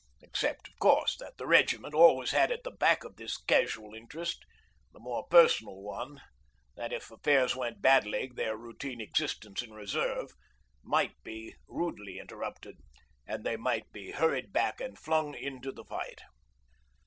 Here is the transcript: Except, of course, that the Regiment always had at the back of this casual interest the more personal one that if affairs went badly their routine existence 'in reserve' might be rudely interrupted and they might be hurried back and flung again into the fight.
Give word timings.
Except, 0.23 0.67
of 0.67 0.79
course, 0.79 1.15
that 1.17 1.37
the 1.37 1.45
Regiment 1.45 1.93
always 1.93 2.31
had 2.31 2.51
at 2.51 2.63
the 2.63 2.71
back 2.71 3.03
of 3.03 3.17
this 3.17 3.37
casual 3.37 3.93
interest 3.93 4.43
the 4.93 4.99
more 4.99 5.27
personal 5.27 5.75
one 5.83 6.19
that 6.75 6.91
if 6.91 7.11
affairs 7.11 7.55
went 7.55 7.83
badly 7.83 8.27
their 8.33 8.57
routine 8.57 8.99
existence 8.99 9.61
'in 9.61 9.69
reserve' 9.71 10.33
might 10.81 11.21
be 11.21 11.53
rudely 11.67 12.17
interrupted 12.17 12.79
and 13.27 13.43
they 13.43 13.57
might 13.57 13.91
be 13.91 14.09
hurried 14.09 14.51
back 14.51 14.81
and 14.81 14.97
flung 14.97 15.35
again 15.35 15.53
into 15.57 15.71
the 15.71 15.85
fight. 15.85 16.21